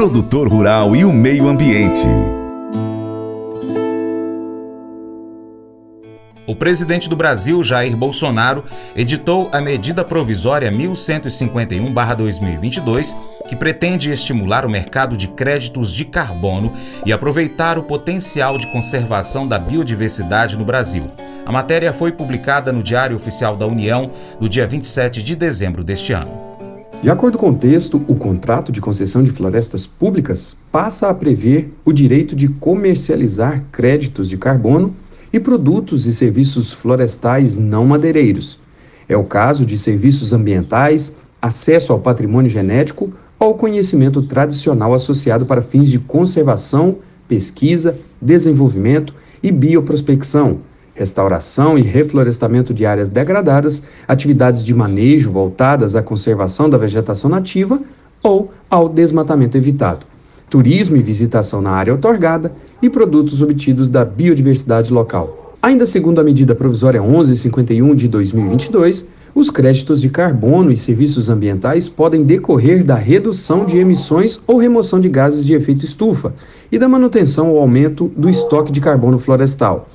[0.00, 2.06] produtor rural e o meio ambiente.
[6.46, 8.64] O presidente do Brasil, Jair Bolsonaro,
[8.96, 13.14] editou a medida provisória 1151-2022,
[13.46, 16.72] que pretende estimular o mercado de créditos de carbono
[17.04, 21.10] e aproveitar o potencial de conservação da biodiversidade no Brasil.
[21.44, 24.10] A matéria foi publicada no Diário Oficial da União
[24.40, 26.49] no dia 27 de dezembro deste ano.
[27.02, 31.72] De acordo com o texto, o contrato de concessão de florestas públicas passa a prever
[31.82, 34.94] o direito de comercializar créditos de carbono
[35.32, 38.58] e produtos e serviços florestais não madeireiros.
[39.08, 45.62] É o caso de serviços ambientais, acesso ao patrimônio genético ou conhecimento tradicional associado para
[45.62, 50.58] fins de conservação, pesquisa, desenvolvimento e bioprospecção,
[51.00, 57.80] restauração e reflorestamento de áreas degradadas, atividades de manejo voltadas à conservação da vegetação nativa
[58.22, 60.04] ou ao desmatamento evitado,
[60.50, 65.56] turismo e visitação na área otorgada e produtos obtidos da biodiversidade local.
[65.62, 71.88] Ainda segundo a medida provisória 1151 de 2022, os créditos de carbono e serviços ambientais
[71.88, 76.34] podem decorrer da redução de emissões ou remoção de gases de efeito estufa
[76.70, 79.88] e da manutenção ou aumento do estoque de carbono florestal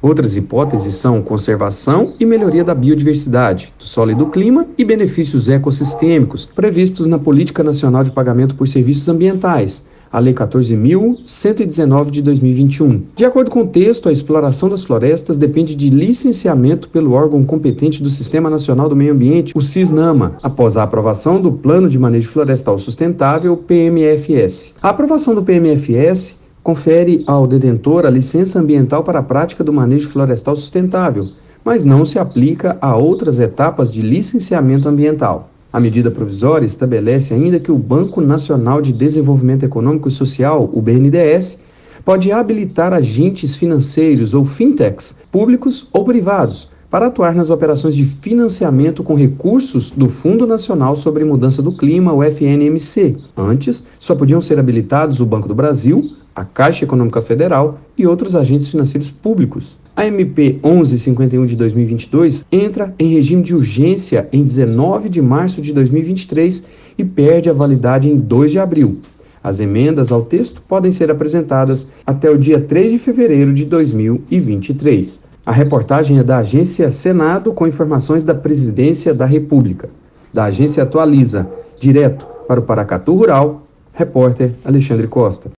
[0.00, 5.48] Outras hipóteses são conservação e melhoria da biodiversidade, do solo e do clima e benefícios
[5.48, 13.02] ecossistêmicos previstos na Política Nacional de Pagamento por Serviços Ambientais, a Lei 14.119 de 2021.
[13.16, 18.02] De acordo com o texto, a exploração das florestas depende de licenciamento pelo órgão competente
[18.02, 22.30] do Sistema Nacional do Meio Ambiente, o CISNAMA, após a aprovação do Plano de Manejo
[22.30, 24.74] Florestal Sustentável, PMFS.
[24.80, 30.10] A aprovação do PMFS confere ao detentor a licença ambiental para a prática do manejo
[30.10, 31.26] florestal sustentável,
[31.64, 35.48] mas não se aplica a outras etapas de licenciamento ambiental.
[35.72, 40.82] A medida provisória estabelece ainda que o Banco Nacional de Desenvolvimento Econômico e Social, o
[40.82, 41.60] BNDES,
[42.04, 49.02] pode habilitar agentes financeiros ou fintechs, públicos ou privados, para atuar nas operações de financiamento
[49.02, 53.16] com recursos do Fundo Nacional sobre Mudança do Clima, o FNMC.
[53.34, 58.36] Antes, só podiam ser habilitados o Banco do Brasil, a Caixa Econômica Federal e outros
[58.36, 59.76] agentes financeiros públicos.
[59.96, 65.72] A MP 1151 de 2022 entra em regime de urgência em 19 de março de
[65.72, 66.62] 2023
[66.96, 68.98] e perde a validade em 2 de abril.
[69.42, 75.24] As emendas ao texto podem ser apresentadas até o dia 3 de fevereiro de 2023.
[75.44, 79.88] A reportagem é da Agência Senado com informações da Presidência da República.
[80.32, 81.50] Da Agência Atualiza,
[81.80, 85.57] direto para o Paracatu Rural, repórter Alexandre Costa.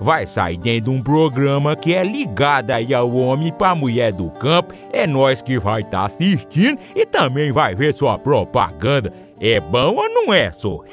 [0.00, 4.30] vai sair dentro de um programa que é ligado aí ao homem para mulher do
[4.30, 4.74] campo.
[4.92, 9.12] É nós que vai estar tá assistindo e também vai ver sua propaganda.
[9.40, 10.80] É bom ou não é, só?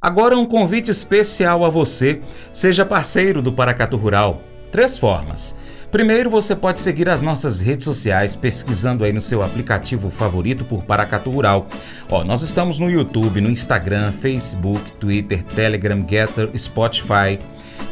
[0.00, 2.20] Agora um convite especial a você.
[2.52, 4.42] Seja parceiro do Paracatu Rural.
[4.70, 5.58] Três formas.
[5.90, 10.82] Primeiro, você pode seguir as nossas redes sociais pesquisando aí no seu aplicativo favorito por
[10.82, 11.66] Paracatu Rural.
[12.08, 17.38] Ó, nós estamos no YouTube, no Instagram, Facebook, Twitter, Telegram, Getter, Spotify,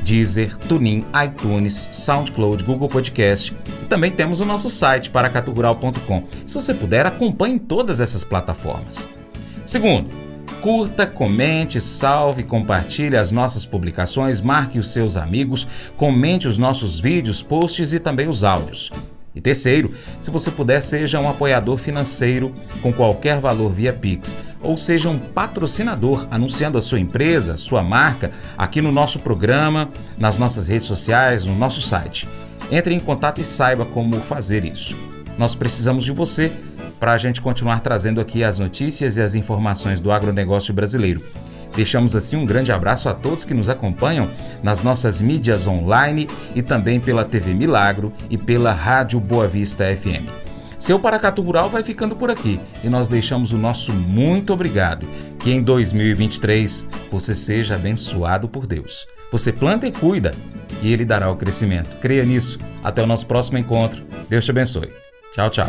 [0.03, 3.57] Deezer, TuneIn, iTunes, SoundCloud, Google Podcast.
[3.89, 6.25] Também temos o nosso site paracaturural.com.
[6.45, 9.09] Se você puder, acompanhe todas essas plataformas.
[9.65, 10.24] Segundo,
[10.65, 17.43] curta, comente, salve, compartilhe as nossas publicações, marque os seus amigos, comente os nossos vídeos,
[17.43, 18.91] posts e também os áudios.
[19.35, 22.51] E terceiro, se você puder, seja um apoiador financeiro
[22.81, 28.33] com qualquer valor via Pix, ou seja um patrocinador anunciando a sua empresa, sua marca,
[28.57, 32.27] aqui no nosso programa, nas nossas redes sociais, no nosso site.
[32.71, 34.97] Entre em contato e saiba como fazer isso.
[35.37, 36.51] Nós precisamos de você
[37.05, 41.23] para a gente continuar trazendo aqui as notícias e as informações do agronegócio brasileiro.
[41.77, 44.31] Deixamos assim um grande abraço a todos que nos acompanham
[44.63, 50.27] nas nossas mídias online e também pela TV Milagro e pela Rádio Boa Vista FM.
[50.79, 55.07] Seu Paracatu Rural vai ficando por aqui e nós deixamos o nosso muito obrigado.
[55.41, 59.07] Que em 2023 você seja abençoado por Deus.
[59.31, 60.35] Você planta e cuida
[60.81, 61.99] e Ele dará o crescimento.
[61.99, 62.59] Creia nisso.
[62.83, 64.03] Até o nosso próximo encontro.
[64.27, 64.91] Deus te abençoe.
[65.35, 65.69] Tchau, tchau.